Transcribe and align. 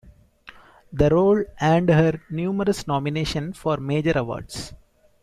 The 0.91 1.09
role 1.11 1.43
earned 1.61 1.89
her 1.89 2.19
numerous 2.31 2.87
nominations 2.87 3.55
for 3.55 3.77
major 3.77 4.13
awards. 4.15 4.73